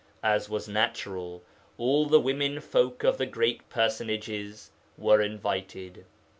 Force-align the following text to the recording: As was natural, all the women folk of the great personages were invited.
As 0.23 0.49
was 0.49 0.67
natural, 0.67 1.43
all 1.77 2.07
the 2.07 2.19
women 2.19 2.59
folk 2.59 3.03
of 3.03 3.19
the 3.19 3.27
great 3.27 3.69
personages 3.69 4.71
were 4.97 5.21
invited. 5.21 6.05